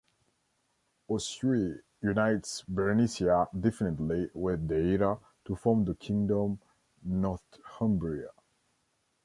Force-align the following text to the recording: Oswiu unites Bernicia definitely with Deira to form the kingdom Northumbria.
Oswiu 1.11 1.83
unites 2.01 2.63
Bernicia 2.67 3.47
definitely 3.53 4.31
with 4.33 4.67
Deira 4.67 5.19
to 5.45 5.55
form 5.55 5.85
the 5.85 5.93
kingdom 5.93 6.59
Northumbria. 7.03 8.31